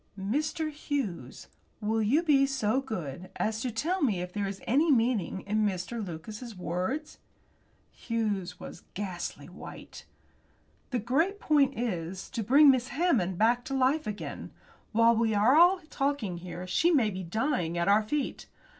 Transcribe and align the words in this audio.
"Mr. 0.19 0.71
Hughes, 0.71 1.45
will 1.79 2.01
you 2.01 2.23
be 2.23 2.47
so 2.47 2.81
good 2.81 3.29
as 3.35 3.61
to 3.61 3.69
tell 3.69 4.01
me 4.01 4.19
if 4.19 4.33
there 4.33 4.47
is 4.47 4.59
any 4.65 4.91
meaning 4.91 5.41
in 5.41 5.63
Mr. 5.63 6.03
Lucas's 6.03 6.57
words?" 6.57 7.19
Hughes 7.91 8.59
was 8.59 8.81
ghastly 8.95 9.45
white. 9.47 10.05
"The 10.89 10.97
great 10.97 11.39
point 11.39 11.77
is 11.77 12.31
to 12.31 12.41
bring 12.41 12.71
Miss 12.71 12.87
Hammond 12.87 13.37
back 13.37 13.63
to 13.65 13.75
life 13.75 14.07
again. 14.07 14.49
While 14.91 15.15
we 15.15 15.35
are 15.35 15.79
talking 15.91 16.37
here 16.37 16.65
she 16.65 16.89
may 16.89 17.11
be 17.11 17.21
dying 17.21 17.77
at 17.77 17.87
our 17.87 18.01
feet. 18.01 18.47